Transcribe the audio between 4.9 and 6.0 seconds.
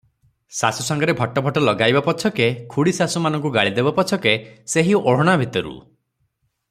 ଓଢ଼ଣା ଭିତରୁ।